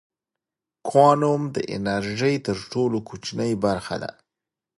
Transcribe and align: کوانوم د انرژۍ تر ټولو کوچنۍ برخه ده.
کوانوم 0.87 1.41
د 1.55 1.57
انرژۍ 1.75 2.35
تر 2.45 2.57
ټولو 2.71 2.97
کوچنۍ 3.09 3.51
برخه 3.65 3.95
ده. 4.03 4.11